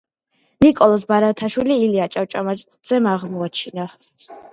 [0.63, 3.87] ნიკოლოზ ბარათაშვილი ილია ჭავჭავაძემ აღმოაჩინა